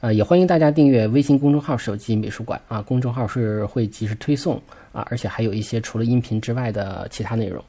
[0.00, 4.60] 呃，也欢迎大家订阅微信公众号“手机美术馆”啊，公众号是会及时推送
[4.92, 7.64] 啊，而且还有一些除了音频之外的其他内容。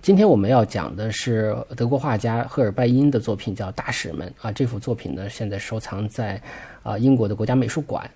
[0.00, 4.52] 今天我们要讲的是德国画家赫尔拜因的作品，叫《大使们》啊。
[4.52, 6.40] 这幅作品呢，现在收藏在
[6.82, 8.08] 啊英国的国家美术馆。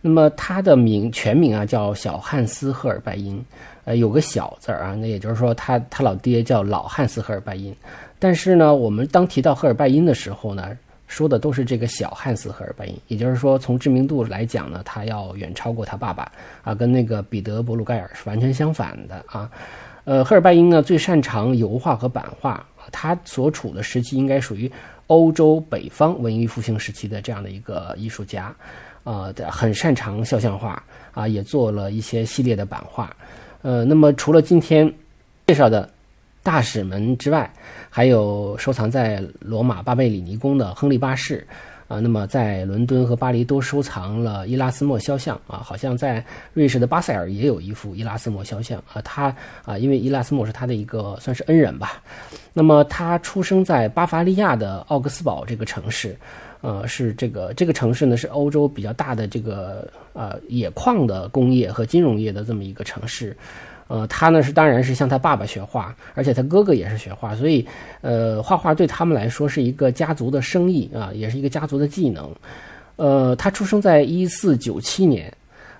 [0.00, 3.42] 那么他的名全名啊叫小汉斯·赫尔拜因，
[3.84, 7.74] 呃，有个小字儿啊，那也就是说他他老爹叫老汉斯·赫尔拜因。
[8.18, 10.76] 但是呢，我们当提到赫尔拜因的时候呢，
[11.14, 16.28] 说的都是这个小汉斯·赫尔拜因，也就是说，从知名度来讲呢，他要远超过他爸爸
[16.64, 19.48] 啊，跟那个彼得·伯鲁盖尔是完全相反的啊。
[20.02, 24.68] 呃，赫尔拜因呢最擅长油画和版画，他所处的时期应该属于
[25.06, 28.52] 欧洲北方文艺复兴时期的这样的一个艺术家，
[29.04, 33.14] 啊，很擅长肖像画啊，也做了一些系列的版画。
[33.62, 34.92] 呃，那么除了今天
[35.46, 35.88] 介绍的。
[36.44, 37.50] 大使们之外，
[37.88, 41.44] 还有收藏在罗马巴贝里尼宫的亨利八世，
[41.88, 52.02] 啊，那么在伦敦和巴黎都收藏了伊拉斯莫肖像，啊，好像在瑞士的巴塞尔也有一幅伊拉斯莫肖像，啊，他啊，因为伊拉斯莫是他的一个算是恩人吧，
[52.52, 56.14] 那么他出生在巴伐利亚的奥格斯堡这个城市，
[56.60, 63.34] 呃，是这个这个城市呢是欧洲比较大的这个呃冶矿的工业和金融业的这么一个城市。
[63.86, 67.66] 呃，他呢是当然是向他爸爸学画，而且他哥哥也是学画，所以，
[68.00, 72.34] 呃，画画对他们来说是一个家族的生意啊，也是一个家族的技能。
[72.96, 75.30] 呃，他出生在一四九七年，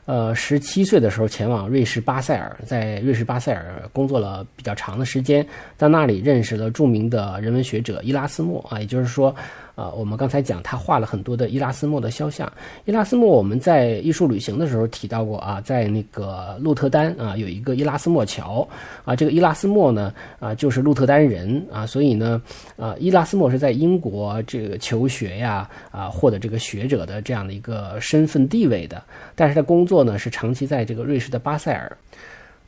[0.04, 5.46] 呃，十七岁的时候前往瑞士巴塞尔，在瑞士巴塞尔工作了比较长的时间，
[5.78, 9.34] 在那里认识了著名的人文学者伊拉斯谟啊，也就是说。
[9.74, 12.50] 啊，我们刚才讲他画了很多的伊拉斯莫的肖像。
[12.84, 18.66] 伊拉斯莫我们在艺术旅行的时候提到过啊，在那个鹿特丹啊有一个伊拉斯莫桥
[19.04, 22.40] 啊，这个伊拉斯莫呢啊就是鹿特丹人啊，所以呢
[22.76, 29.02] 啊伊拉斯莫是在英国这个求学呀啊获得这个学者的这样的一个身份地位的，
[29.34, 31.96] 但是他工作呢是长期在这个瑞士的巴塞尔。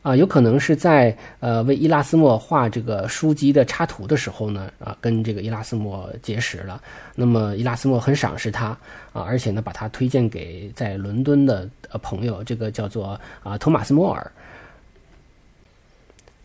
[0.01, 6.81] 啊，有可能是在呃为伊拉斯莫画这个书籍的插图的时候呢，啊，跟这个伊拉斯莫结识了。
[7.13, 8.67] 那么伊拉斯莫很赏识他
[9.11, 14.31] 啊，而且呢把他推荐给在伦敦的呃朋友，这个叫做啊托马斯莫尔。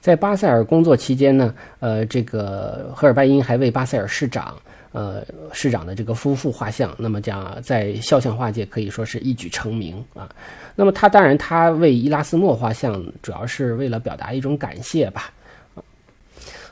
[0.00, 4.56] 在巴塞尔工作期间呢，呃，这个赫尔拜因还为巴塞尔市长。
[4.90, 5.24] 呃，
[5.54, 10.28] 市长的这个夫妇画像，那么讲在肖像画界可以说是一举成名啊。
[10.74, 15.32] 那么他当然他为伊拉斯莫画像，主要是为了表达一种感谢吧。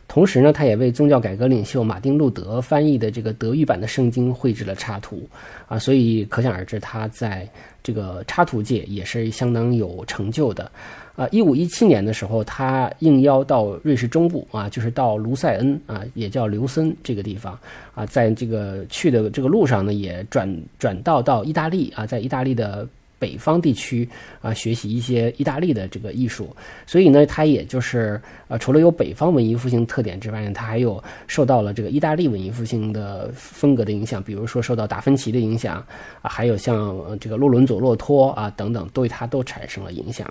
[0.09, 5.23] 同时呢，他也为宗教改革领袖马丁路德翻译的这个德语版的圣经绘制了插图
[5.69, 5.79] 啊。
[5.79, 7.49] 所以可想而知，他在
[7.81, 10.69] 这个插图界也是相当有成就的。
[11.15, 17.57] 啊，一五一七年的时候，他应邀到瑞士中部啊，就是到卢塞恩啊，也叫刘森这个地方
[17.95, 22.89] 啊，在这个去的这个路上呢，也转转道到意大利啊，在意大利的
[23.21, 24.09] 北方地区
[24.41, 26.57] 啊，学习一些意大利的这个艺术。
[26.87, 35.77] 所以呢，他也就是呃，除了有北方文艺复兴特点之外呢，他还有受到了这个意大利文艺复兴的风格的影响，比如说受到达芬奇的影响
[36.23, 40.27] 啊，还有像这个洛伦佐洛托啊等等，对他都产生了影响。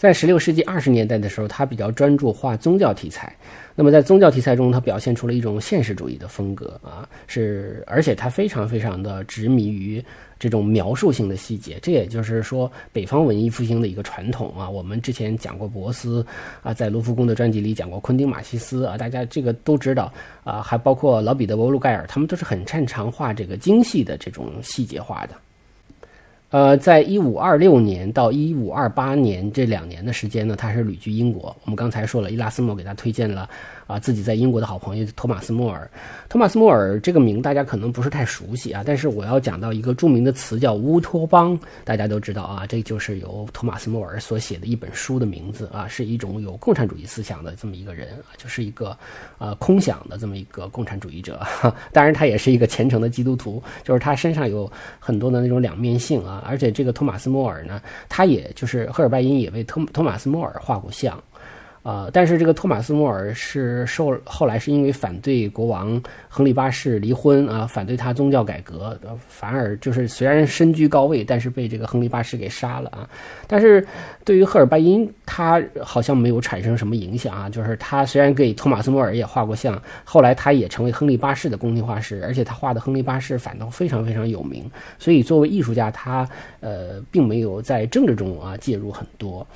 [0.00, 3.36] 在十六世纪二十年代的时候，他比较专注画宗教题材。
[3.74, 10.02] 那么在宗教题材中，他表现出了一种现实主义的风格啊，是而且他非常非常的执迷于
[10.38, 11.78] 这种描述性的细节。
[11.82, 14.66] 这也就是说，北方文艺复兴的一个传统啊。
[14.66, 16.24] 我们之前讲过博斯
[16.62, 20.10] 啊，在卢浮宫的专辑里讲过昆汀马西斯啊，大家这个都知道
[20.44, 25.34] 啊，还包括老彼得伯鲁盖尔，他们都是很擅长画这个精细的这种细节画的。
[26.50, 31.56] 呃，在一五二六年到一五二八年这两年的时间呢，他是旅居英国。
[31.64, 33.48] 我们刚才说了，伊拉斯莫给他推荐了。
[33.90, 35.90] 啊，自己在英国的好朋友托马斯·莫尔，
[36.28, 48.96] 托马斯·莫尔这个名大家可能不是太熟悉啊，但是我要讲到一个著名的词叫乌托邦，大家都知道啊，这就是由托马斯·莫尔所写的一本书的名字啊，是一种有共产主义思想的这么一个人啊，就是一个
[49.38, 51.40] 呃空想的这么一个共产主义者，
[51.92, 54.70] 当然他也是一个虔诚的基督徒，就是他身上有
[55.00, 61.20] 很多的那种两面性啊，而且这个托马斯·莫尔呢，他也就是赫尔拜因也为托托马斯·莫尔画过像。
[61.82, 68.98] 啊，但是这个托马斯·莫尔是受后来是因为反对国王亨利八世离婚啊，反对他宗教改革，
[69.28, 73.08] 反而就是虽然身居高位，但是被这个亨利八世给杀了啊。
[73.46, 73.86] 但是
[74.24, 77.48] 对于赫尔拜因，他他好像没有产生什么影响啊。
[77.48, 84.70] 就是他虽然给托马斯·莫尔也画过像，后来他也成为亨利八世的宫廷画师，而且他画的亨利八世反倒非常非常有名。
[84.98, 86.28] 所以作为艺术家，他
[86.60, 89.46] 呃并没有在政治中啊介入很多。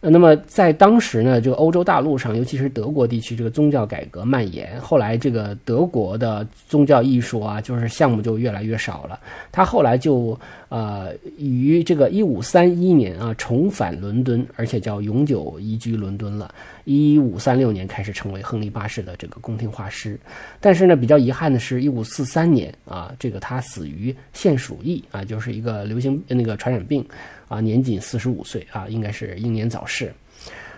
[0.00, 4.80] 那么在当时呢，这个欧洲大陆上，尤其是德国地区，这个宗教改革蔓延。
[4.80, 9.18] 后来这个德国的宗教艺术啊，就是项目就越来越少了。
[9.50, 16.54] 他后来就呃于这个一五三一年啊重返伦敦，而且叫永久移居伦敦了。
[16.84, 20.18] 一五三六年开始成为亨利八世的这个宫廷画师。
[20.60, 27.04] 但是呢，比较遗憾的是，一五四三年啊，这个他死于腺鼠疫啊，就是一个流行那个传染病。
[27.48, 30.12] 啊，年仅四十五岁啊，应该是英年早逝。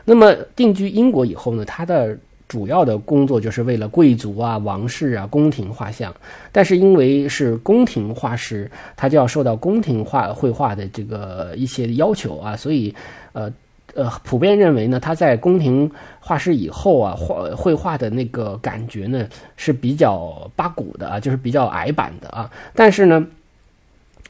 [0.04, 2.16] 那么定居英国以后呢，他的
[2.48, 6.12] 主要的工作就是为了贵族啊、王室啊、宫廷画像。
[6.50, 12.94] 但是因为是宫廷画师，他就要受到宫廷画绘画的这个一些要求啊，所以
[13.32, 13.52] 呃
[13.94, 15.88] 呃，普遍认为呢，他在宫廷
[16.18, 22.50] 画师以后啊，画绘画的那个感觉呢是比较八股的啊，就是比较矮板的啊。
[22.74, 23.26] 但是呢。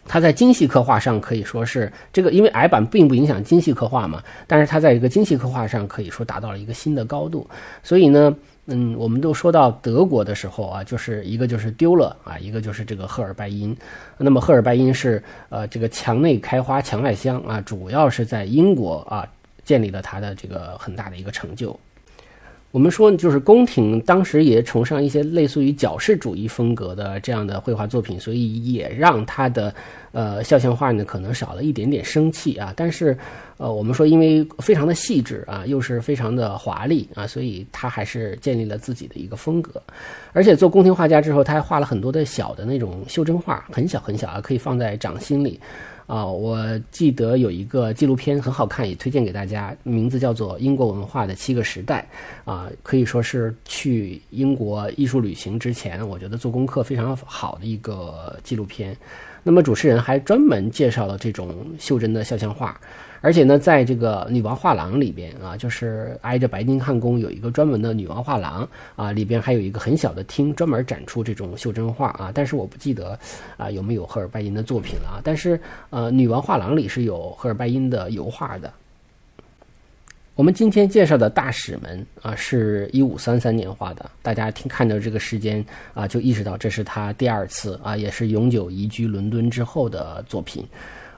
[0.06, 4.22] 它在精细刻画上可以说是这个，因为矮板并不影响精细刻画嘛。
[4.46, 7.48] 但是它在一个精细刻画上可以说达到了一个新的高度。
[7.82, 8.34] 所以呢，
[8.66, 13.76] 嗯，我们都说到德国的时候啊，就是一个就是丢了啊，一个就是这个赫尔拜因。
[14.18, 19.26] 那么赫尔拜因是呃这个墙内开花墙外香啊，主要是在英国啊
[19.64, 21.78] 建立了他的这个很大的一个成就。
[22.72, 29.74] 我们说，就是宫廷当时也崇尚一些类似于矫饰主义风格的这样的绘画作品，所以也让他的
[30.12, 32.72] 呃肖像画呢可能少了一点点生气啊。
[32.76, 33.18] 但是，
[33.56, 39.82] 呃，我们说因为非常的细致啊，又是非常的华丽啊，所以他还是建立了自己的一个风格。
[40.32, 45.58] 而且做宫廷画家之后，他还画了很多的小的那种袖珍画，很小很小啊，可以放在掌心里。
[46.10, 52.04] 啊，我记得有一个纪录片很好看，也推荐给大家，名字叫做《英国文化的七个时代》
[52.50, 58.96] 啊，可以说是去英国艺术旅行之前，我觉得做功课非常好的一个纪录片。
[59.42, 62.78] 那么主持人还专门介绍了这种袖珍的肖像画。
[63.22, 68.66] 而且呢，在这个女王画廊里边啊，就是挨着白金汉宫有一个专门的女王画廊
[68.96, 72.32] 啊，里边还有一个很小的厅，专门展出这种袖珍画啊。
[72.34, 73.18] 但是我不记得
[73.58, 75.20] 啊有没有赫尔拜因的作品了啊。
[75.22, 75.60] 但是
[75.90, 78.72] 呃，女王画廊里是有赫尔拜因的油画的。
[80.40, 90.66] 我们今天介绍的大使们啊，是一五三三年画的，大家听看到这个时间啊，就意识到这是他第二次啊，也是永久移居伦敦之后的作品。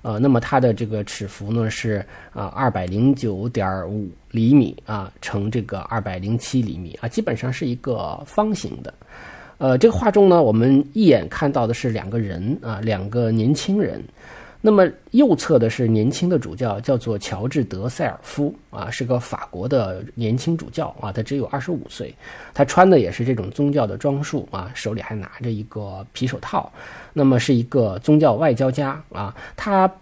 [0.03, 8.93] 呃，那么它的这个尺幅呢是啊二百零九点五厘米啊乘这个二百零七厘米啊，基本上是一个方形的。
[9.59, 14.03] 呃，这个画中呢，我们一眼看到的是两个人啊，两个年轻人。
[14.65, 22.15] 那么右侧的是年轻的主教，叫做乔治德塞尔夫啊，是个法国的年轻主教啊，他只有二十五岁，
[22.55, 26.73] 他穿的也是这种宗教的装束啊，手里还拿着一个皮手套，
[27.13, 29.93] 那么是一个宗教外交家啊，他。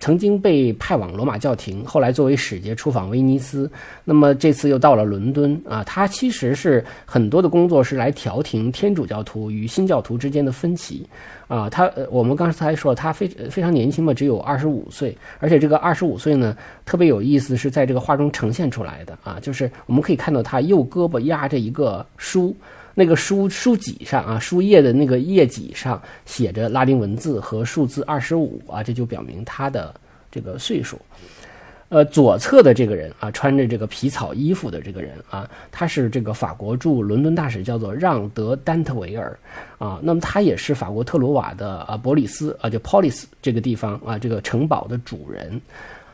[0.00, 3.70] 曾经被派往罗马教廷，后来作为使节出访威尼斯，
[4.04, 5.82] 那么这次又到了伦敦啊。
[5.84, 11.06] 他其实是很多的工作是来调停天主教徒与新教徒之间的分歧
[11.48, 11.68] 啊。
[11.68, 22.56] 他我们刚才说他非非常年轻嘛，只有二十五岁，而且这个二十五岁呢特别有意思，是在这个画中呈现出来的啊，就是我们可以看到他右胳膊压着一个书。
[22.98, 29.94] 那个书书脊上啊，书页的那个页脊上写着拉丁文字和数字二十五啊，这就表明他的
[30.32, 31.00] 这个岁数。
[31.90, 39.38] 呃，左侧的这个人啊，穿着这个皮草衣服的这个人啊，他是这个法国驻伦敦大使，叫做让德丹特维尔
[39.78, 40.00] 啊。
[40.02, 45.60] 那么他也是法国特鲁瓦的啊伯里斯啊，就 Polis 这个地方啊，这个城堡的主人。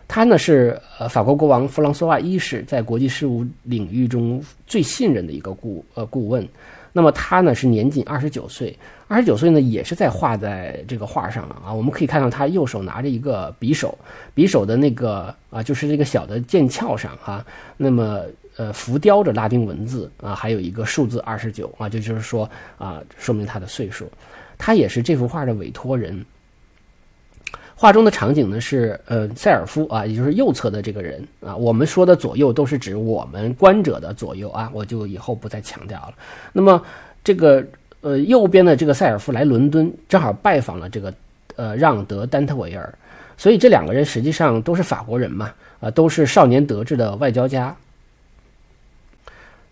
[0.06, 6.46] 他呢是呃法国国王弗朗索瓦一世在国际事务领域中最信任的一个顾呃顾问。
[6.92, 11.72] 那么他呢是年仅二十九岁，二十九岁呢也是在画在这个画上啊。
[11.72, 13.98] 我们可以看到他右手拿着一个匕首，
[14.36, 17.44] 匕首的那个啊就是这个小的剑鞘上啊，
[17.76, 18.20] 那么
[18.56, 24.08] 呃浮雕着拉丁文字啊，还有一个数字二十九啊，就就是说啊说明他的岁数。
[24.56, 26.24] 他也是这幅画的委托人。
[27.84, 31.54] 画中的场景呢是呃塞尔夫啊，也就是右侧的这个人啊。
[31.54, 36.14] 我们说的左右都是指我们观者的左右啊，我就以后不再强调了。
[36.50, 36.82] 那么
[37.22, 37.62] 这个
[38.00, 41.12] 呃右边的这个塞尔夫来伦敦，正好拜访了这个
[41.56, 42.90] 呃让德丹特维尔，
[43.36, 47.76] 所以这两个人实际上都是法国人嘛啊，都是少年得志的外交家。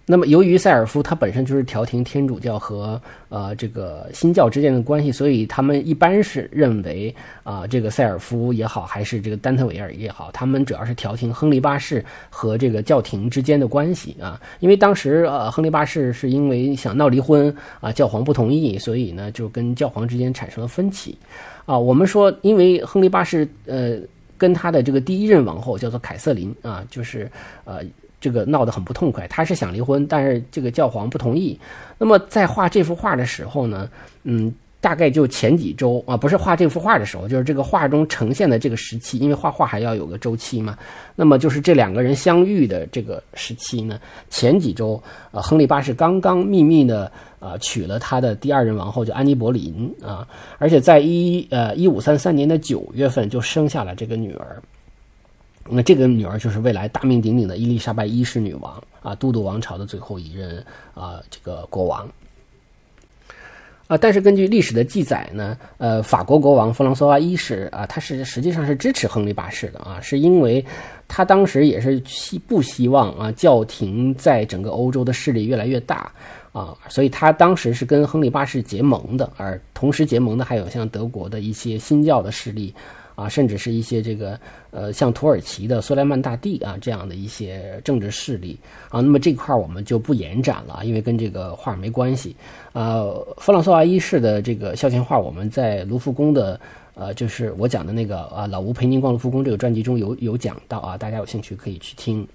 [0.05, 14.41] 那么，由于塞尔夫他本身就是调停天主教和呃这个新教之间的关系，所以他们一般是认为啊，这个塞尔夫也好，还是这个丹特维尔也好，他们主要是调停亨利八世和这个教廷之间的关系啊。
[14.59, 21.17] 因为当时呃，亨利八世是因为想闹离婚啊，教皇不同意，所以呢就跟教皇之间产生了分歧
[21.65, 21.79] 啊。
[21.79, 23.99] 我们说，因为亨利八世呃
[24.37, 27.31] 跟他的这个第一任王后叫做凯瑟琳啊，就是
[27.65, 27.83] 呃。
[28.23, 31.59] 这个闹得很不痛快，他是想离婚，但是这个教皇不同意。
[31.99, 33.91] 那么在画这幅画的时候呢，
[34.23, 40.79] 嗯，大概就前几周啊，不是画这幅画的时候，就是这个画中呈现的这个时期，因为画画还要有个周期嘛。
[41.17, 43.99] 那么就是这两个人相遇的这个时期呢，
[44.31, 45.03] 前几周，
[45.33, 47.11] 呃，亨利八世刚刚秘密的
[47.41, 50.27] 啊娶了他的第二任王后，叫安妮·柏林啊，
[50.59, 54.63] 而且在一呃一五三三年的九月份就生下了这个女儿。
[55.69, 60.65] 那这个女儿就是未来大名鼎鼎的伊丽莎白一世女王啊，都铎王朝的最后一任
[60.95, 62.07] 啊这个国王
[63.87, 63.97] 啊。
[63.97, 70.65] 但是根据历史的记载呢，呃，法国国王弗朗索瓦一世啊，他是实际上是支持亨利八世的啊，是因为
[71.07, 76.11] 他当时也是希不希望啊教廷在整个欧洲的势力越来越大
[76.53, 82.75] 啊，所以他当时是跟亨利八世结盟的，而同时结盟的还有像德国的一些新教的势力。
[83.15, 84.39] 啊，甚至是一些这个
[84.71, 92.35] 呃，像土耳其的苏莱曼大帝啊这样的一些政治势力啊，那么这块我们就不延展了，因为跟这个画没关系。
[92.73, 96.59] 呃，弗朗索瓦一世的这个肖像画，我们在卢浮宫的
[96.95, 102.27] 呃，就是我讲的那个啊，老吴陪您逛卢浮宫这个专辑中有有讲到啊，大家有兴趣可以去听。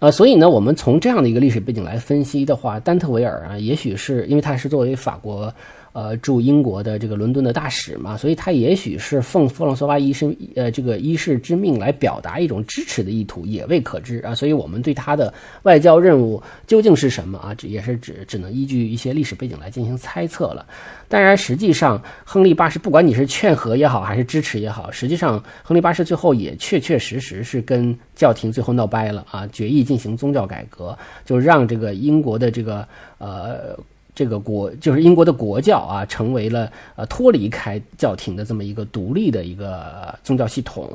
[0.00, 5.52] 呃，所以呢，我们从这样的一个历史背景来分析的话，丹特维尔啊，也许是因为他是作为法国。
[5.96, 14.34] 呃，驻英国的这个伦敦的大使嘛，所以他也许是奉弗朗索瓦一世呃这个一世之命来表达一种支持的意图，也未可知啊。
[14.34, 20.66] 所以我们对他的外交任务究竟是什么啊，这也是只只能依据一些历史背景来进行猜测了。
[21.08, 32.86] 当然，实际上亨利八世不管你是劝和也好，还是支持也好，实际上亨利八世最后也确确实实是跟教廷最后闹掰了啊，决议进行宗教改革，就让这个英国的这个
[33.16, 33.74] 呃。
[34.16, 40.90] 这个国就是英国的国教啊，成为了呃脱离开教廷的这么一个独立的一个宗教系统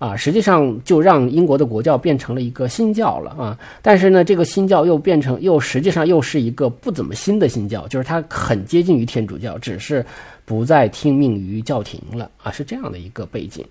[0.00, 3.56] 啊，实际上就让英国的国教变成了一个新教了啊。
[3.80, 10.04] 但是呢，这个新教又变成又实际上又是一个不怎么新的新教，就是它很接近于天主教，只是
[10.44, 13.64] 不再听命于教廷了啊，是这样的一个背景。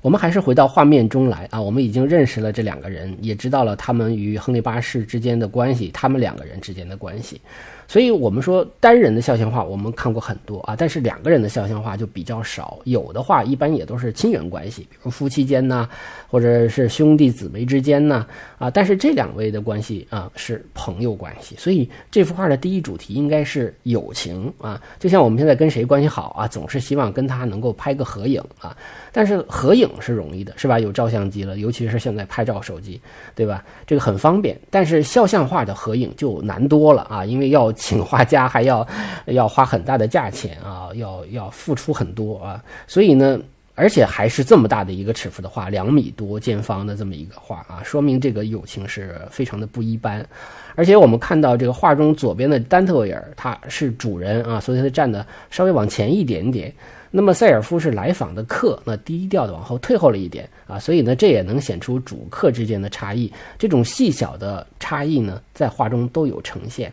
[0.00, 7.40] 我们还是回到画面中来啊，我们已经认识了这两个人，也知道了他们与亨利八世之间的关系，他们两个人之间的关系。
[7.88, 12.78] 所以，我们说单人的肖像画，我们看过很多啊，但是两个人的肖像画就比较少。
[12.84, 15.88] 有的话，一般也都是亲缘关系，比如夫妻间呐，
[16.36, 18.26] 或者是兄弟姊妹之间呢，
[18.58, 21.56] 啊，但是这两位的关系啊是朋友关系。
[21.56, 28.76] 所以，这幅画的第一主题应该是友情啊，就像我们现在跟谁关系好啊，总是希望跟他能够拍个合影啊。
[29.12, 30.78] 但是合影是容易的，是吧？
[30.78, 33.00] 有照相机了，尤其是现在拍照手机，
[33.34, 33.64] 对吧？
[33.86, 34.54] 这个很方便。
[34.68, 37.72] 但是肖像画的合影就难多了啊，因为要。
[37.86, 38.84] 请画家还要
[39.26, 43.38] 要花很大的价钱啊，要要付出很多啊，所以呢，
[43.76, 50.26] 而且还是这么大的一个尺幅的画，两米多见方的这么一个画啊，说明这个友情是非常的不一般。
[50.74, 56.74] 而且我们看到这个画中左边的丹特维尔他是主人啊，所以他站的稍微往前一点点。
[57.10, 63.32] 那么塞尔夫是来访的客，那低调的往后退后了一点啊，所以呢，这也能显出主客之间的差异。
[63.58, 66.92] 这种细小的差异呢，在画中都有呈现。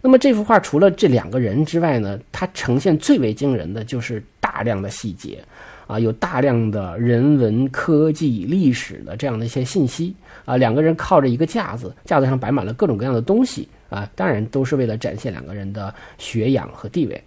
[0.00, 5.42] 那么这幅画除了这两个人之外呢，它呈现最为惊人的就是大量的细节，
[5.86, 10.14] 啊，有大量的人文、科技、历史的这样的一些信息
[10.44, 10.56] 啊。
[10.56, 17.22] 两个人靠着一个架子，架子上摆满了各种各样的东西啊，当然都是为了展现两个人的学养和地位。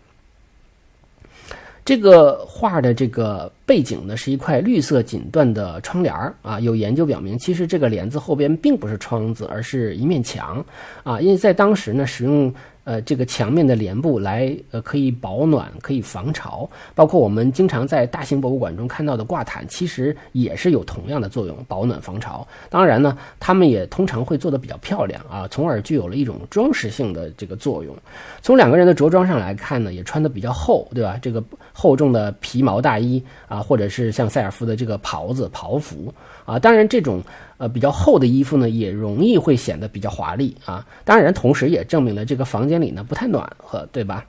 [1.86, 6.60] 这个画的这个背景呢，是一块绿色锦缎的窗帘儿啊。
[6.60, 10.66] 有研究表明，其实这个帘子后边并不是窗子，而是一面墙
[11.04, 11.22] 啊。
[11.22, 12.52] 因为在当时呢，使用。
[12.88, 16.70] 呃，这个墙面的帘布来，呃，可以保暖，可以防潮。
[16.96, 22.48] 包括我们经常在大型博物馆中看到的挂毯，其实也是有同样的作用，保暖防潮。
[22.70, 27.94] 当然呢，它们也通常会做得比较漂亮啊，从而具有了一种装饰性的这个作用。
[28.42, 31.20] 从两个人的着装上来看呢，也穿得比较厚，对吧？
[31.22, 31.44] 这个
[31.74, 36.14] 厚重的皮毛大衣啊，啊或者是像塞尔夫的这个袍子、袍服
[36.46, 36.60] 啊。
[36.60, 37.22] 当然这种。
[37.60, 40.86] 呃，比较厚的衣服呢，也容易会显得比较华丽啊。
[41.04, 44.24] 当然，同时也证明了这个房间里呢不太暖和，对吧？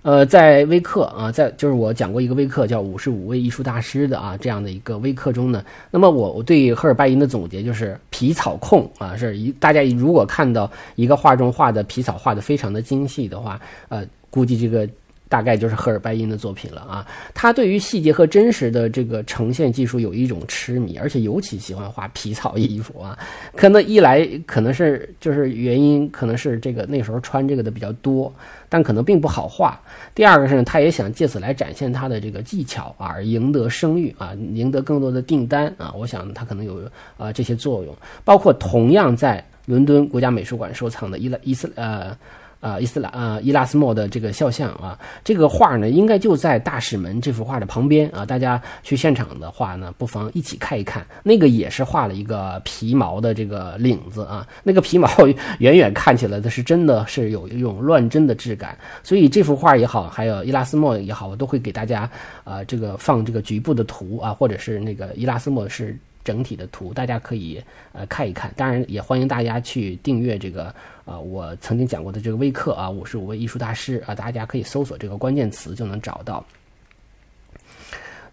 [0.00, 13.60] 呃，在微课啊，在就是我讲过一个微课叫《五十五位艺术大师》的啊这样的一个微课中呢，那么我我对赫尔拜因的总结就是：皮草控啊，是一大家如果看到一个画中画的皮草画的非常的精细的话，
[13.90, 14.88] 呃，估计这个。
[15.28, 23.18] 大概就是赫尔拜因的作品了啊，他对于细节和真实的这个呈现技术有一种痴迷，而且尤其喜欢画皮草衣服啊。
[23.54, 28.32] 可能一来可能是就是原因，可能是这个那时候穿这个的比较多，
[28.70, 29.78] 但可能并不好画。
[30.14, 35.92] 第二个是呢，他也想借此来展现他的这个技巧啊，赢得声誉啊，赢得更多的订单啊。
[35.94, 36.80] 我想他可能有
[37.18, 37.94] 啊这些作用，
[38.24, 42.16] 包括同样在伦敦国家美术馆收藏的伊拉伊斯呃。
[42.60, 48.26] 啊，伊斯兰啊，伊拉斯莫的这个肖像啊，这个画呢，应该就在大使门这幅画的旁边啊。
[48.26, 51.06] 大家去现场的话呢，不妨一起看一看。
[51.22, 55.08] 那个也是画了一个皮毛的这个领子啊，那个皮毛
[55.60, 58.76] 远远看起来的是真的是有一种乱真的质感。
[59.04, 62.10] 所以这幅画也好，还有伊拉斯莫也好，我都会给大家
[62.44, 65.96] 啊这个放这个局部的图啊，或者是那个伊拉斯莫是。
[66.28, 67.58] 整体的图，大家可以
[67.94, 68.52] 呃看一看。
[68.54, 70.64] 当然，也欢迎大家去订阅这个
[71.06, 76.44] 啊，我曾经讲过的这个微课啊，五十五位艺术大师啊，大家可以搜索这个关键词就能找到。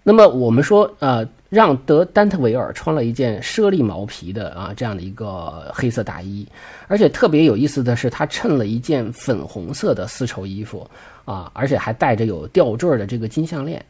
[0.03, 6.45] 那么我们说呃，让德丹特维尔穿了一件猞猁毛皮的啊这样的一个黑色大衣，
[6.89, 10.85] 而且特别有意思的是，他衬了一件粉红色的丝绸衣服
[11.23, 13.83] 啊，而且还带着有吊坠的这个金项链。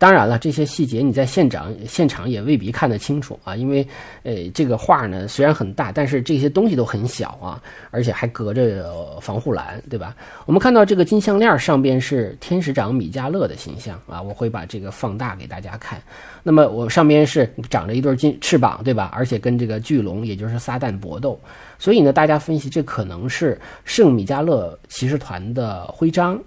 [0.00, 3.86] 当然了，这些细节你在现场现场也未必看得清楚啊，因为，
[4.22, 8.90] 呃，这个画呢虽然很大，但是这些东西都很小啊，而且还隔着
[9.20, 10.16] 防护栏，对吧？
[10.46, 16.00] 我们看到这个金项链上边是天使长米迦勒的形象啊，我会把这个放大给大家看。
[16.42, 19.10] 那么我上边是长着一对金翅膀，对吧？
[19.12, 21.38] 而且跟这个巨龙，也就是撒旦搏斗，
[21.78, 26.42] 所以呢，大家分析这可能是圣米迦勒骑士团的徽章。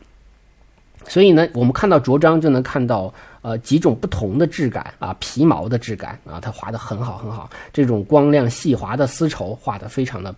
[1.08, 7.50] 所以呢，我们看到着装就能看到，呃，几种不同的质感啊，皮毛的质感啊，它画的很好很好。
[7.72, 10.34] 这种光亮细滑的丝绸画的非常的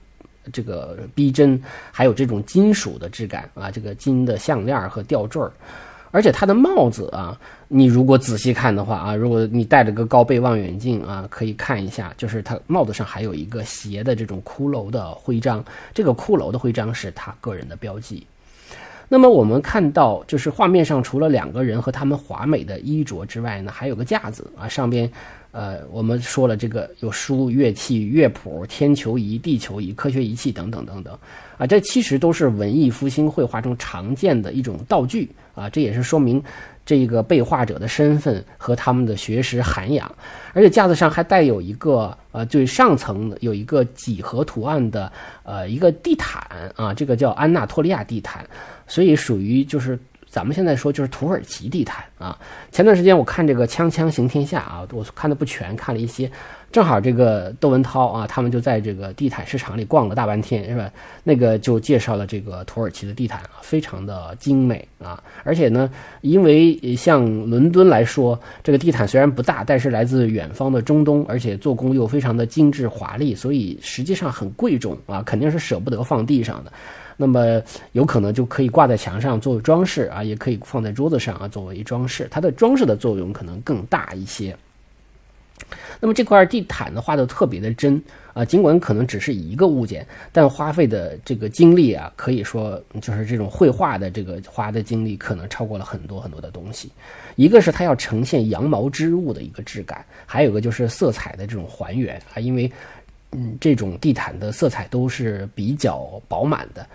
[0.51, 5.41] 这个逼真，还有这种金属的质感啊，这个金的项链和吊坠，
[6.11, 18.25] 而且它的帽子啊，你如果仔细看的话啊，如果你戴着个高倍望远镜啊，可以看一下，就是它帽子上还有一个斜的这种骷髅的徽章，这个骷髅的徽章是他个人的标记。
[19.07, 25.09] 那么我们看到，就是画面上除了两个人和他们华美的衣着之外呢，还有个架子啊，上边，
[25.51, 31.17] 呃，我们说了这个有书、乐器、乐谱、天球仪、地球仪、科学仪器等等等等，
[31.57, 36.43] 啊，这其实都是文艺复兴绘画中常见的一种道具啊，这也是说明。
[36.85, 40.07] 这个被画者的身份和他们的学识涵养，
[40.53, 48.47] 而且架子上还带有一个呃最上层有一个几何图案的呃一个地毯啊，这个叫安纳托利亚地毯，
[48.87, 52.37] 所以属于就是咱们现在说就是土耳其地毯啊。
[52.71, 56.29] 前段时间我看这个《锵锵行天下》啊，我看的不全，看了一些。
[56.71, 60.91] 正好这个窦文涛啊，他们就在这个地毯市场里逛了大半天，是吧？
[61.23, 76.73] 那个就介绍了这个土耳其的地毯啊，非常的精美啊，而且呢，因为像伦敦来说，这个地毯虽然不大，但是来自远方的中东，而且做工又非常的精致华丽，所以实际上很贵重啊，肯定是舍不得放地上的。
[77.17, 77.61] 那么
[77.93, 84.55] 有可能就可以挂在墙上作为装饰啊，也可以放在桌子上啊作为装饰，它的装饰的作用可能更大一些。
[86.01, 87.99] 那么这块地毯呢，画的特别的真
[88.33, 96.91] 啊，尽管可能只是一个物件，但花费的这个精力啊，可以说就是这种绘画的这个花的精力，可能超过了很多很多的东西。
[97.37, 102.69] 一个是它要呈现羊毛织物的一个质感，还有一个就是色彩的这种还原啊，因为
[103.35, 106.87] 嗯，这种地毯的色彩都是比较饱满的。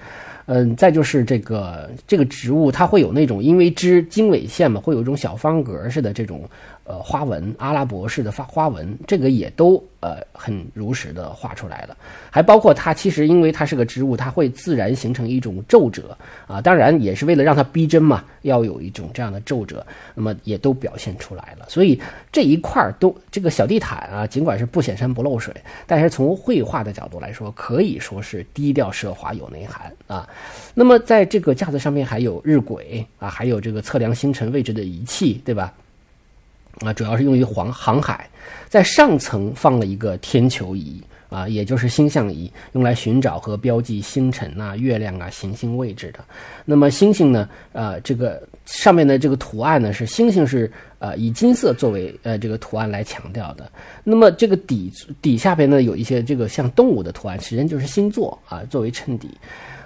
[0.47, 6.49] 嗯，再就是这个这个植物，它会有那种因为织经纬线嘛，会有一种小方格似的这种。
[6.85, 11.97] 呃，花纹阿拉伯式的花花纹，这个也都呃很如实的画出来了。
[12.31, 16.17] 还包括它，其实因为它是个植物，它会自然形成一种皱褶
[16.49, 16.61] 啊。
[16.61, 21.67] 当然也是为了让它逼真嘛，要有一种这样的皱褶，那么也都表现出来了。
[21.69, 22.01] 所以
[22.33, 25.55] 这一块儿都这个小地毯啊，尽管是不显山不漏水，
[25.87, 30.29] 但是从绘画的角度来说，可以说是低调奢华有内涵啊。
[30.75, 35.73] 那么在这个架子上面还有日晷啊，还有这个测量星辰位置的仪器，对吧？
[36.81, 38.29] 啊，主要是用于航航海，
[38.69, 46.21] 在上层放了一个天球仪啊，也就是星象仪，用来寻找和标记星辰啊、月亮啊、行星位置的。
[46.65, 47.49] 那么星星呢？
[47.73, 53.71] 呃，这个上面的这个图案呢，是星星是呃以金色作为呃这个图案来强调的。
[54.03, 54.91] 那么这个底
[55.21, 59.29] 底下边呢，有一些这个像动物的图案，实际上就是星座啊，作为衬底。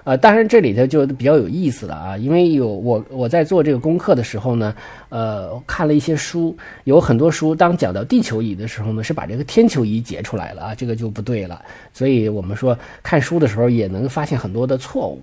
[0.05, 4.75] 呃，当然这里头就比较有意思了啊，因为有我我在做这个功课的时候呢，
[5.09, 11.62] 呃，看了一些书，有很多书当讲到地球仪的时候呢，是把这个天球仪截出来了啊，这个就不对了。
[11.95, 15.23] 所以我们说看书的时候也能发现很多的错误。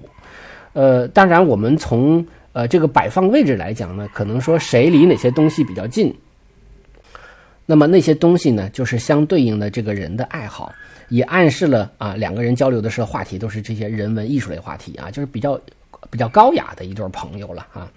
[0.74, 6.12] 呃，当然我们从呃这个摆放位置来讲呢，可能说谁离哪些东西比较近，
[7.68, 10.74] 那么那些东西呢，就是相对应的这个人的爱好。
[11.12, 15.60] 也暗示了啊，两个人交流的时候话题都是这些人文艺术类话题啊，就是比较
[16.10, 17.92] 比较高雅的一对朋友了啊。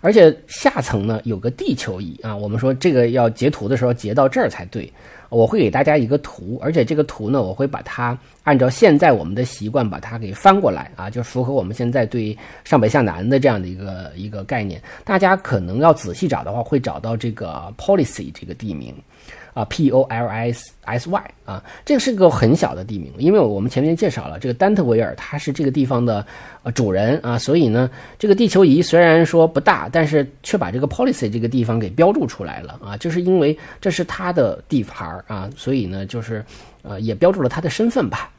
[0.00, 4.90] 而且下层呢有个地球仪啊，我们说这个要截图的时候截到这儿才对。
[5.30, 14.80] 我会给大家一个图，而且这个图呢，我会把它按照现在我们的习惯把它给翻过来啊，就符合我们现在对上北下南的这样的一个一个概念。
[15.02, 18.94] 大家可能要仔细找的话，会找到这个 policy 这个地名。
[19.54, 26.26] 啊，P O L I S S Y 啊，这个是个很小的地名，因为我们前面介绍了这个丹特维尔，他是这个地方的
[26.64, 27.88] 呃主人啊，所以呢，
[28.18, 36.44] 这个地球仪虽然说不大，但是却把这个 policy 这个地方给标注出来了啊，就是因为这是他的地盘啊，所以呢，就是
[36.82, 38.30] 呃也标注了他的身份吧。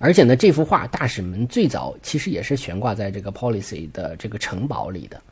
[0.00, 5.22] 而且呢，这幅画大使们最早其实也是悬挂在这个 policy 的这个城堡里的。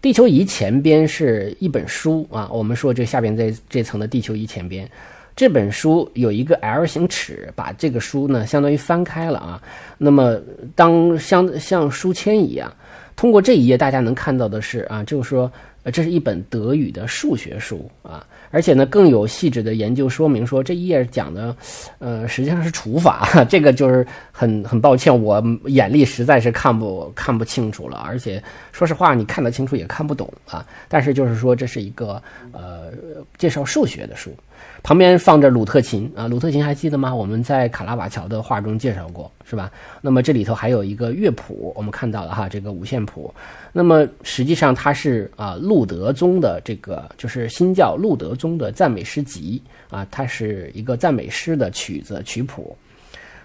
[0.00, 4.88] 地球仪前边是一本书啊，我们说这下边这这层的地球仪前边，
[5.34, 9.60] 这本书有一个 L 型尺，把这个书呢相当于翻开了啊。
[9.98, 10.38] 那么
[10.76, 12.72] 当像像书签一样，
[13.16, 15.50] 通过这一页大家能看到的是啊，就是说
[15.82, 18.24] 呃这是一本德语的数学书啊。
[18.50, 21.54] 而且呢，更有细致的研究说明说这一页讲的，
[21.98, 23.28] 呃，实际上是除法。
[23.48, 27.98] 这个就是很很抱歉，我眼力实在是看不看不清楚了。
[28.06, 30.64] 而且说实话，你看得清楚也看不懂啊。
[30.88, 32.92] 但是就是说，这是一个呃
[33.36, 34.34] 介绍数学的书。
[34.82, 37.14] 旁边放着鲁特琴啊，鲁特琴还记得吗？
[37.14, 39.70] 我们在卡拉瓦乔的画中介绍过，是吧？
[40.00, 43.34] 那么这里头还有一个乐谱，我们看到了哈，这个五线谱。
[43.72, 49.60] 那么实际上它是啊，路德宗的这个就是新教路德宗的赞美诗集
[49.90, 52.76] 啊，它是一个赞美诗的曲子曲谱，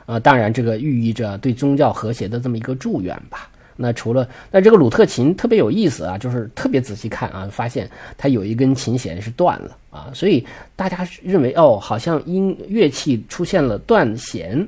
[0.06, 3.50] 啊，当然这个寓意着对宗教和谐的这么一个祝愿吧。
[3.76, 14.68] 那除了那这个鲁特琴特别有意思啊，就是特别仔细看啊，发现它有一根琴弦是断了啊，所以大家认为哦，好像音乐器出现了断弦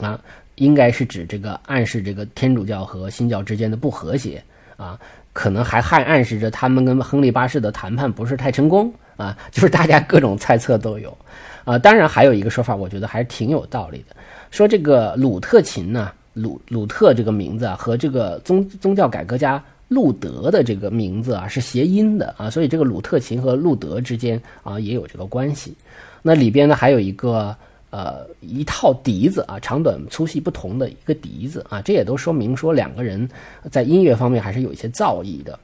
[0.00, 0.20] 啊，
[0.56, 4.44] 应该是指这个暗示这个天主教和新教之间的不和谐
[4.76, 5.00] 啊，
[5.32, 11.16] 可能还还暗示着他们跟亨利八世的谈判不是太成功啊，就是大家各种猜测都有
[11.64, 11.78] 啊。
[11.78, 14.14] 当然还有一个说法，我觉得还是挺有道理的，
[14.50, 16.12] 说这个鲁特琴呢。
[16.36, 25.74] 鲁鲁特这个名字啊，和这个宗宗教改革家路德的这个名字啊是谐音的啊，所以这个鲁特琴和路德之间啊也有这个关系。
[26.20, 27.56] 那里边呢还有一个
[27.88, 33.26] 呃一套笛子啊，长短粗细不同的一个笛子啊，这也都说明说两个人
[33.70, 35.58] 在音乐方面还是有一些造诣的。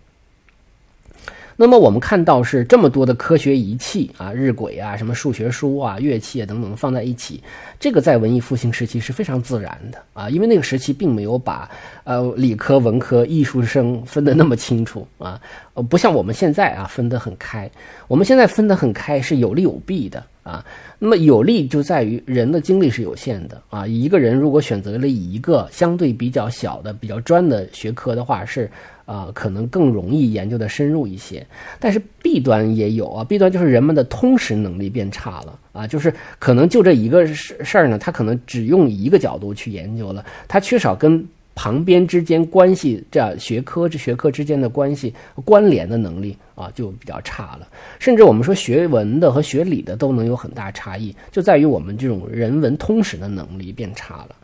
[1.56, 7.42] 那么我们看到是这么多的科学仪器啊，日晷啊，什么数学书啊，乐器啊等等放在一起，
[7.78, 11.70] 这个在文艺复兴时期是非常自然的啊，因为那个时期并没有把
[12.04, 15.40] 呃理科、文科、艺术生分得那么清楚啊，
[15.74, 17.70] 呃不像我们现在啊分得很开，
[18.08, 20.64] 我们现在分得很开是有利有弊的啊。
[20.98, 28.70] 那么有利就在于人的精力是有限的啊，一个人如果选择了一个相对比较小的、比较专的学科的话是。
[29.12, 31.46] 啊，可能更容易研究的深入一些，
[31.78, 33.22] 但是弊端也有啊。
[33.22, 45.12] 弊端就是人们的通识能力变差了啊，就是可能就这一个事事儿呢，他可能只用一个角度去研究了，他缺少跟旁边之间关系这样学科这学科之间的关系
[45.44, 47.68] 关联的能力啊，就比较差了。
[47.98, 54.36] 甚至我们说学文的和学理的都能有很大差异，就在于我们这种人文通识的能力变差了。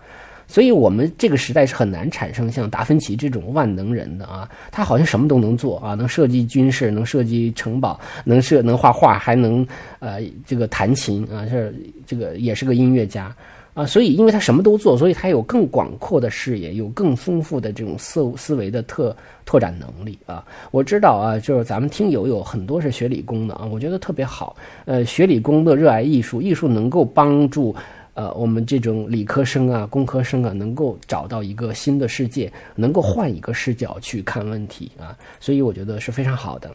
[0.51, 9.65] 所以，我们这个时代是很难产生像达芬奇这种万能人的啊，他好像什么都能做啊，能设计军事，能设计城堡，能设能画画，还能
[9.99, 11.75] 呃这个弹琴啊，是
[12.07, 13.31] 这个也是个音乐家
[13.75, 13.85] 啊。
[13.85, 20.43] 所以，因为他什么都做，所以他有更广阔的视野，有更丰富的这种思思维的特拓展能力啊。
[20.71, 24.57] 我知道啊，就是咱们听友有很多是学理工的啊，我觉得特别好。
[24.87, 27.77] 呃，学理工的热爱艺术，艺术能够帮助。
[28.19, 36.69] 呃，我们这种理科生啊、工科生啊，能够找到一个新的世界，能够换一个视角去看问题啊，所以我觉得是非常好的。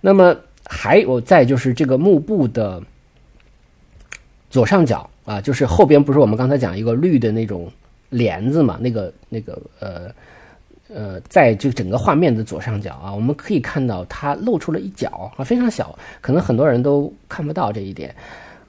[0.00, 2.82] 那么还有再就是这个幕布的
[4.48, 7.70] 左上角啊，就是后边不是我们刚才讲一个绿的那种
[8.08, 8.78] 帘子嘛？
[8.80, 10.10] 那个那个呃
[10.88, 18.16] 呃，在这整个画面的左上角啊，我们可以看到它露出了一角啊，非常小，可能很多人都看不到这一点。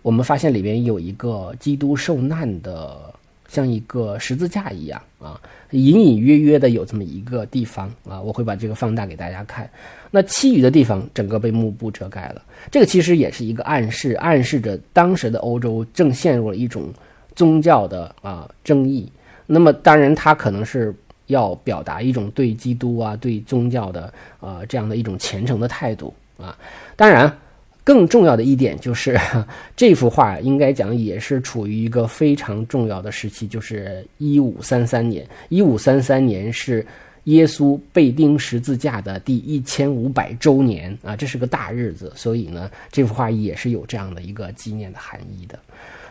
[0.04, 3.12] 我们发现里边有一个基督受难的
[3.48, 5.40] 像一个十字架一样啊，
[5.72, 9.70] 隐隐约约的有这么一个地方啊，我会把这个放大给大家看。
[10.12, 16.94] 那其余的地方整个被幕布遮盖了，这个其实也是一个暗示，暗示着当时的欧洲正陷入了一种
[17.34, 19.10] 宗教的啊争议。
[19.48, 20.94] 那么当然，它可能是
[21.28, 26.58] 要表达一种对基督啊、对宗教的啊这样的一种虔诚的态度啊。
[26.98, 27.34] 当然。
[27.84, 29.20] 更重要的一点就是，
[29.76, 35.28] 这幅画应该讲也是处于一个非常重要的时期，就是一五三三年。
[35.50, 36.86] 一五三三年是
[37.26, 45.60] 耶稣被钉十字架的第一千五百周年啊，这是个大日子，所以呢，这幅画也是有这样的一个纪念的含义的。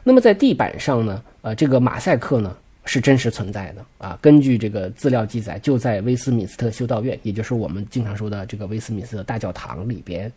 [0.04, 2.54] 那么在地板上呢，呃，这个马赛克呢
[2.84, 4.18] 是真实存在的啊。
[4.20, 10.30] 根据这个资料记载，就在威斯敏斯特修道院，也就是我们经常说的这个威斯敏斯特大教堂里边。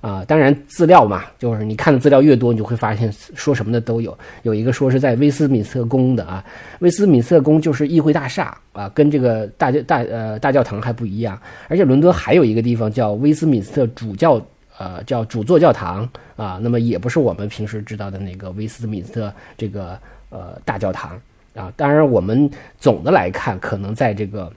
[0.00, 4.16] 啊，当然资料嘛，就是你看的资料越多，你就会发现说什么的都有。
[4.42, 6.44] 有一个说是在威斯敏斯特宫的啊，
[6.78, 11.40] 威斯敏斯特宫就是议会大厦啊，跟这个大教大呃大教堂还不一样。
[11.68, 14.40] 而且伦敦还有一个地方叫威斯敏斯特主教
[14.78, 19.98] 呃叫主座教堂啊，那么也不是我们平时知道的那个威斯敏斯特这个
[20.30, 21.20] 呃大教堂
[21.54, 21.72] 啊。
[21.76, 24.52] 当然，我们总的来看，可能在这个。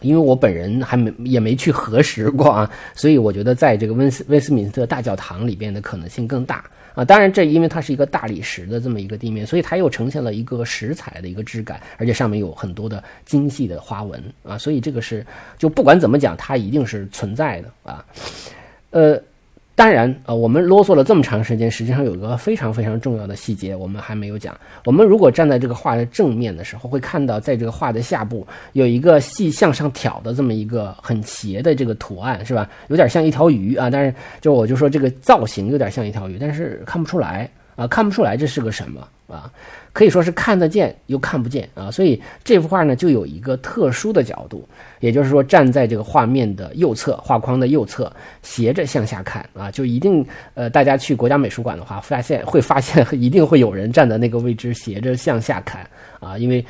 [0.00, 7.04] 因为我本人还没也没去核实过啊， 所以我觉得在这个温斯温斯敏斯特大教堂里边的可能性更大啊。
[7.04, 14.58] 当然，这因为它是一个大理石的这么一个地面，所以它又呈现了一个石材的一个质感，而且上面有很多的精细的花纹啊。
[14.58, 15.24] 所以这个是
[15.58, 18.04] 就不管怎么讲，它一定是存在的啊。
[18.90, 19.20] 呃。
[19.76, 24.58] 当然，呃，我们啰嗦了这么长时间，实际上有一个非常非常重要的细节，我们还没有讲。
[24.86, 32.66] 我们如果站在这个画的正面的时候，会看到在这个画的下部有一个细向上挑的这么一个很斜的这个图案，是吧？
[32.88, 39.52] 有点像一条鱼啊，但是就我就说这个造型有点像一条鱼，但是看不出来啊，看不出来这是个什么啊。
[39.96, 44.68] 可以说是看得见又看不见啊，所以这幅画呢就有一个特殊的角度，
[45.00, 55.88] 也就是说站在这个画面的右侧，画框的右侧，斜着向下看啊，就一定呃，大家去国家美术馆的话，发现会发现一定会有人站在那个位置斜着向下看
[56.20, 56.62] 啊，因为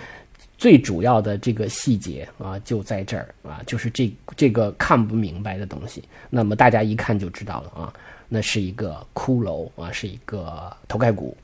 [0.56, 7.92] 最主要的这个细节啊就在这儿啊，就是这这个看不明白的东西，那么大家一看就知道了啊，
[8.28, 11.36] 那是一个骷髅啊，是一个头盖骨。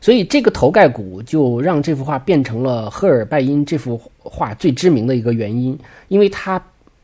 [0.00, 6.62] 所以这个头盖骨就让这幅画变成了赫尔拜因这幅画最知名的一个原因，因为它，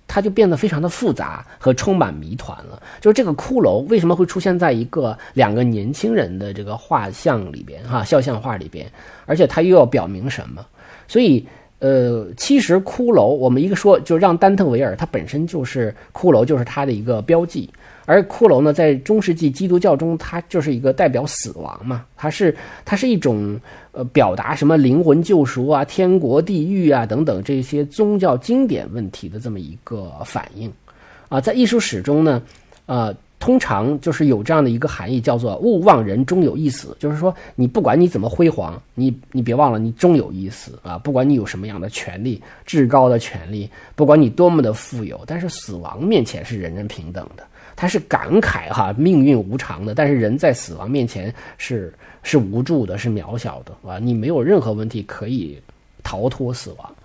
[0.08, 2.82] 它就变得非常的复杂和充满谜团了。
[3.00, 8.90] 就是这个骷髅为什么会出现在一个两个年轻人的这个画像里边，哈，肖像画里边，
[9.26, 10.64] 而且它又要表明什么？
[11.06, 11.46] 所以，
[11.80, 17.68] 呃，其实骷髅我们一个说，就让丹特维尔他本身就是骷髅，就是他的一个标记。
[18.06, 30.72] 而骷髅呢，在中世纪基督教中，它就是一个代表死亡嘛，它是它是一种呃表达什么灵魂救赎啊、天国地狱啊等等这些宗教经典问题的这么一个反应
[31.28, 32.40] 啊，在艺术史中呢，
[32.86, 47.42] 呃，通常就是有这样的一个含义，叫做勿忘人终有一死，就是说你不管你怎么辉煌，你你别忘了你终有一死啊，不管你有什么样的权利，至高的权利，不管你多么的富有，但是死亡面前是人人平等的。
[47.76, 53.98] 他是感慨哈命运无常的，但是人在死亡面前是是无助的，是渺小的啊！
[53.98, 55.60] 你没有任何问题可以
[56.02, 56.96] 逃脱死亡，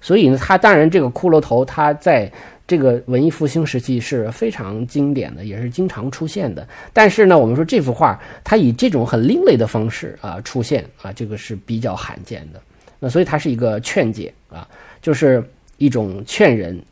[0.00, 2.30] 所以呢，他当然这个骷髅头，他在
[2.66, 6.66] 这个文艺复兴时期是非常经典的，也是经常出现的。
[6.92, 12.60] 但是呢，我们说这幅画，它以这种很另类的方式啊出现啊，这个是比较罕见的。
[12.98, 14.66] 那所以它是一个劝解啊，
[15.00, 15.40] 就是
[15.78, 16.82] 一种劝人。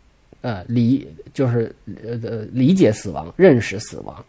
[0.44, 4.22] 呃，理就是呃呃理解死亡，认识死亡。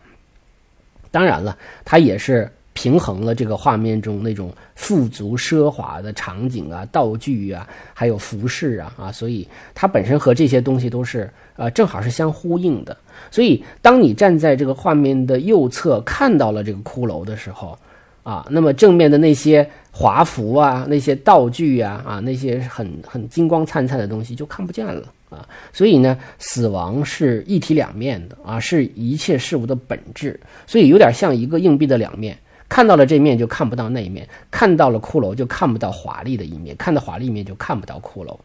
[1.12, 12.96] 当然了，它也是平衡了这个画面中那种富足奢华的场景啊、道具啊，还有服饰啊啊，所以它本身和这些东西都是呃正好是相呼应的。
[13.30, 17.78] 所以，当你站在这个画面的右侧看到了这个骷髅的时候，
[18.24, 25.12] 啊，那么正面的那些华服啊、那些道具啊啊、那些很很金光灿灿的东西就看不见了。
[25.30, 32.38] 啊，所以呢，死亡是一体两面的啊，是一切事物的本质，所以有点像一个硬币的两面，
[32.70, 38.38] 看到了这面就看不到那一面，看到了骷髅就看不到华丽的一面，看到华丽一面就看不到骷髅，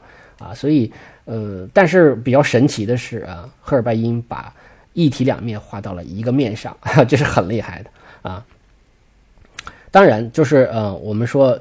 [0.43, 0.91] 啊，所以
[1.27, 4.53] 呃，但是比较神奇的是啊，赫尔拜因把
[4.95, 6.75] 一体两面画到了一个面上，
[7.07, 7.91] 这是很厉害的
[8.31, 8.45] 啊。
[9.91, 11.61] 当然，就是呃，我们说，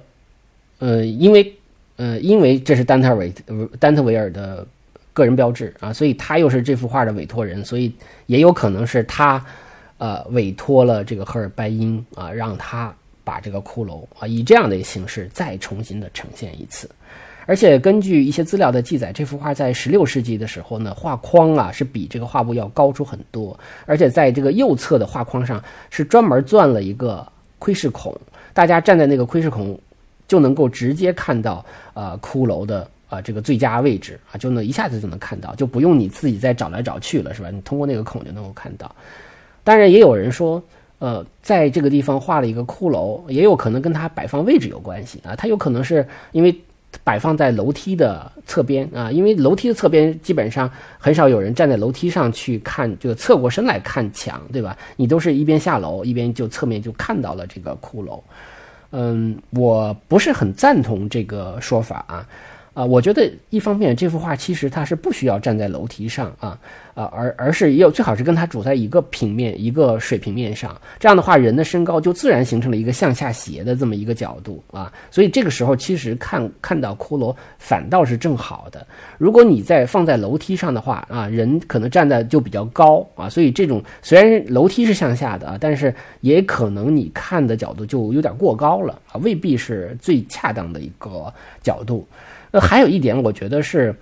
[0.79, 1.53] 呃，因为
[1.97, 3.33] 呃，因为这是丹特维
[3.79, 4.65] 丹特维尔的。
[5.19, 7.93] 个人标志啊，所以他又是这幅画的委托人，所以
[8.25, 9.45] 也有可能是他，
[9.97, 12.91] 呃，委托了这个赫尔拜因啊，让他
[13.23, 16.89] 把这个骷髅啊以这样的形式再重新的呈现一次。
[17.45, 27.27] 而且根据一些资料的记载，这幅画在十六世纪的时候呢，画框啊是比这个画布要高出很多，而且在这个右侧的画框上是专门钻了一个
[27.57, 28.15] 窥视孔，
[28.53, 29.79] 大家站在那个窥视孔
[30.27, 37.49] 就能够直接看到呃骷髅的啊这个最佳位置啊，就能一下子就能看到，就不用你自己再找来找去了，是吧？
[37.51, 38.95] 你通过那个孔就能够看到。
[39.63, 40.63] 当然，也有人说，
[40.99, 46.55] 呃，在这个地方画了一个骷髅，也有可能跟它摆放位置有关系啊，它有可能是因为。
[47.03, 54.75] 摆放在楼梯的侧边啊，因为楼梯的侧边基本上很少有人站在楼梯上去看，就侧过身来看墙，对吧？
[54.95, 58.19] 你都是一边下楼一边就侧面就看到了这个骷髅。
[58.89, 62.27] 嗯，我不是很赞同这个说法啊。
[62.79, 66.57] 啊，我觉得一方面这幅画其实它是不需要站在楼梯上啊
[66.93, 78.87] 啊，而而是要最好是跟它处在一个平面一个水平面上，这样的话人的身高就自然形成了一个向下斜的这么一个角度啊，所以这个时候其实看看到骷髅反倒是正好的。
[79.17, 92.07] 如果你在放在楼梯上的话啊，人可能站的就比较高啊，所以这种虽然楼梯是向下的啊，但是也可能你看的角度就有点过高了啊，未必是最恰当的一个角度。
[92.51, 93.95] 呃，还有一点，我觉得是，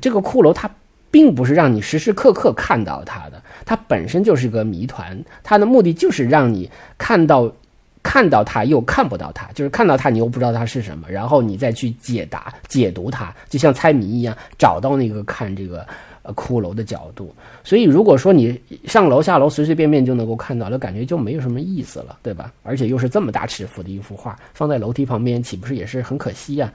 [0.00, 0.70] 这个骷髅它
[1.10, 7.52] 并不是让你时时刻刻看到它的，它本身就是个谜团，它的目的就是让你看到，
[8.02, 15.86] 看到它又看不到它，就是看到它你又不知道它是什么，然后你再去解答、解读它，就像猜谜一样，找到那个看这个
[16.22, 17.34] 呃骷髅的角度。
[17.62, 22.50] 所以，如果说你上楼下楼随随便便就能够看到，那感觉就没有什么意思了，对吧？
[22.62, 26.72] 而且又是这么大尺幅的一幅画，放在楼梯旁边，岂不是也是很可惜呀？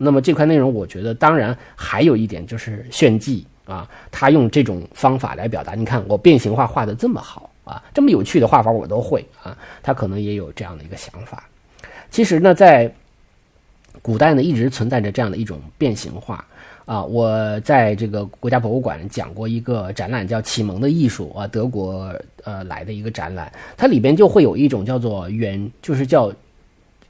[0.00, 5.74] 那么这块内容，我觉得当然还有一点就是炫技啊，他用这种方法来表达。
[5.74, 11.48] 你看我变形画画的这么好啊，这么有趣的画法我都会啊，他可能也有这样的一个想法。
[12.10, 12.90] 其实呢，在
[14.00, 16.46] 古代呢，一直存在着这样的一种变形画
[16.86, 17.02] 啊。
[17.02, 26.32] 我在这个国家博物馆讲过一个展览，叫《启蒙的艺术》啊，德国呃来的一个展览，它里边就会有一种叫做圆，就是叫。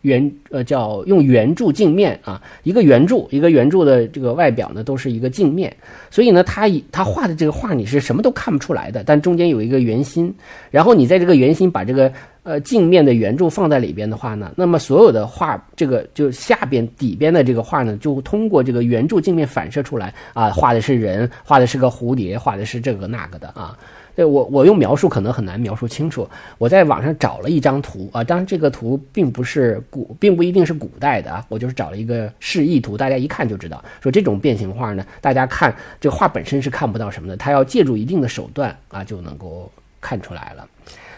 [0.02, 5.74] 圆呃叫用圆柱镜面啊，一个圆柱一个圆柱的这个外表呢都是一个镜面，
[6.10, 10.32] 所以呢他以他画的这个画你是什么都看不出来的，但中间有一个圆心，
[10.70, 12.12] 然后你在这个圆心把这个
[12.44, 23.76] 呃镜面的圆柱放在里边的话呢，那么所有的画这个就下边底边的这个画呢就通过这个圆柱镜面反射出来啊，画的是人，画的是个蝴蝶，画的是这个那个的啊。
[24.18, 26.28] 对我，我用描述可能很难描述清楚。
[26.58, 33.80] 我在网上找了一张图啊，当然这个图并不是古，并不一定是古代的啊，我就是找了一个示意图，大家一看就知道。
[34.02, 40.66] 说这种变形画呢，大家看这画本身是看不到什么的，它要借助一定的手段啊，就能够看出来了。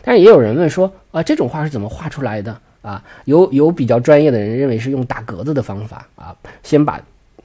[0.02, 3.02] 但是也有人问说啊，这种画是怎么画出来的啊？
[3.24, 7.00] 有有比较专业的人认为是用打格子的方法啊，先把。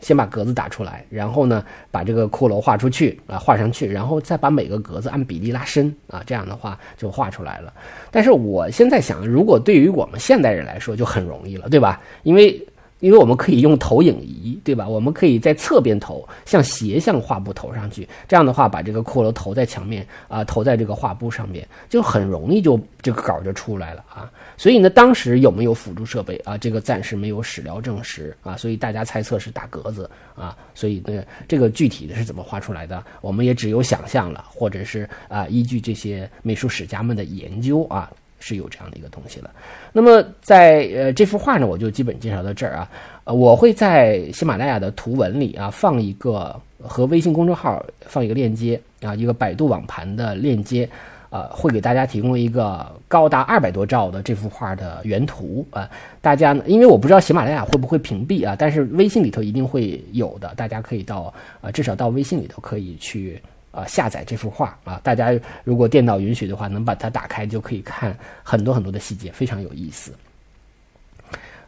[0.05, 7.73] 先把格子打出来，然后呢，把这个骷髅画出去啊，画上去，然后再把每个格子按比例拉伸啊，这样的话就画出来了。
[8.11, 11.99] 但是我现在想，如果对于我们现代人来说就很容易了，对吧？
[12.21, 12.63] 因为
[13.05, 14.89] 因为我们可以用投影仪，对吧？
[14.89, 24.31] 我们可以在侧边投，像斜向画布投上去，这样的话把这个骷髅投在墙面啊，投在这个画布上面，就很容易就这个稿就出来了啊。
[24.57, 26.57] 所以呢，当时有没有辅助设备啊？
[26.57, 28.57] 这个暂时没有史料证实啊。
[28.57, 30.57] 所以大家猜测是打格子啊。
[30.73, 38.11] 所以呢，这个具体的是怎么画出来的，我们也只有想象了，或者是啊，依据这些美术史家们的研究啊。
[38.47, 39.49] 是有这样的一个东西了。
[39.91, 42.87] 那么在呃这幅画呢，我就基本介绍到这儿啊。
[43.23, 50.87] 呃，我会在喜马拉雅的图文里啊放一个和微信公众号放一个链接啊，一个百度网盘的链接，
[51.31, 55.89] 呃，会给大家提供一个高达二百多兆的这幅画的原图啊。
[56.21, 63.41] 大家呢，因为我不知道喜马拉雅会不会屏蔽啊，但是微信里头一定会有的，大家可以到啊，至少到微信里头可以去。
[63.75, 65.01] 啊，下载这幅画啊！
[65.03, 70.13] 大家如果电脑允许的话，能把它打开就可以看很多很多的细节，非常有意思。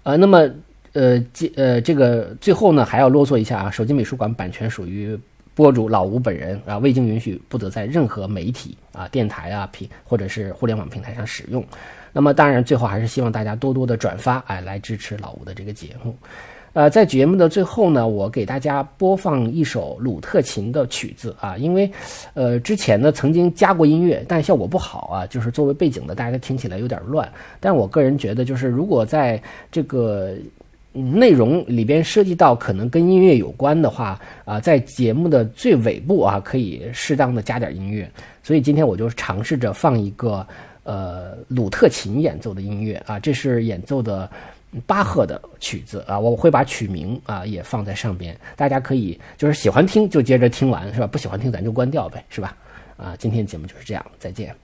[0.03, 0.49] 呃，那么
[0.93, 5.19] 呃，这呃，这个最后呢，还要啰嗦一下啊，手机美术馆版权属于
[5.53, 11.61] 播主老吴本人啊，未经允许不得在任何媒体啊、电台啊、平或者是互联网平台上使用。
[12.13, 16.15] 那么当然，最后还是希望大家多多的转发，哎，来支持老吴的这个节目。
[16.77, 21.91] 呃，在节目的最后呢，我给大家播放一首鲁特琴的曲子啊，因为，
[22.35, 27.27] 呃，之前呢曾经加过音乐，但效果不好啊，就是作为背景的，大家听起来有点乱。
[27.59, 30.35] 但我个人觉得，就是如果在这个
[30.93, 38.07] 内容里边涉及到可能跟音乐有关的话啊，在节目的最尾部啊，可以适当的加点音乐。
[38.43, 40.45] 所以今天我就尝试着放一个。
[40.83, 44.29] 呃鲁特琴演奏的音乐啊，这是演奏的
[44.85, 51.07] 巴赫的曲子啊，我会把曲名啊也放在上边，大家可以就是喜欢听就接着听完是吧？
[51.07, 52.55] 不喜欢听咱就关掉呗，是吧？
[52.97, 54.55] 啊，今天节目就是这样，再见。